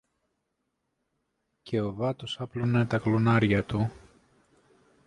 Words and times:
και 1.63 1.79
ο 1.81 1.93
βάτος 1.93 2.39
άπλωνε 2.41 2.85
τα 2.85 2.97
κλωνάρια 2.99 3.63
του 3.63 3.91